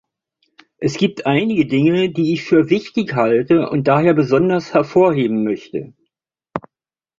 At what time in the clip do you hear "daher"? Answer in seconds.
3.87-4.15